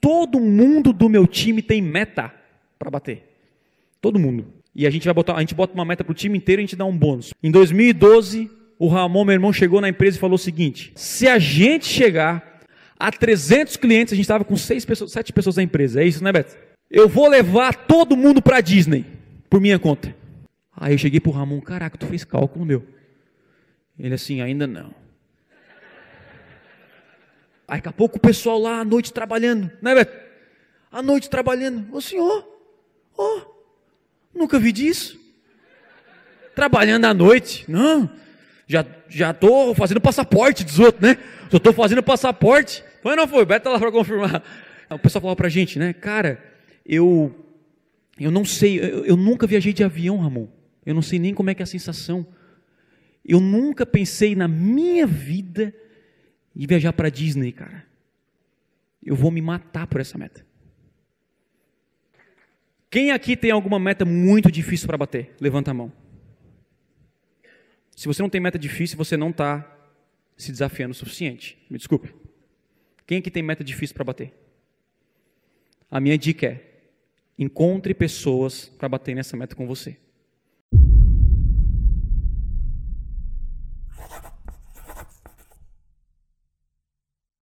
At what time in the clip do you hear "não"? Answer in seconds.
24.66-24.94, 37.70-38.10, 43.14-43.28, 48.32-48.44, 50.92-51.02, 68.20-68.28, 69.16-69.30